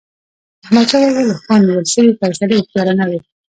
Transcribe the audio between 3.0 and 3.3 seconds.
وي.